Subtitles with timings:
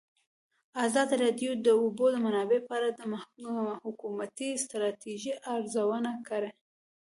[0.85, 3.01] ازادي راډیو د د اوبو منابع په اړه د
[3.83, 6.49] حکومتي ستراتیژۍ ارزونه کړې.